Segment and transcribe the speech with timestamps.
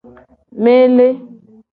[0.63, 1.07] Mele.